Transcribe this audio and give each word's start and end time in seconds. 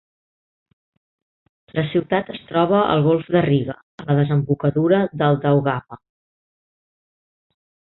La 1.81 1.83
ciutat 1.91 2.33
es 2.37 2.41
troba 2.53 2.81
al 2.95 3.03
golf 3.11 3.31
de 3.37 3.45
Riga, 3.49 3.79
al 4.07 4.21
desembocadura 4.25 5.05
del 5.25 5.43
Daugava. 5.47 6.05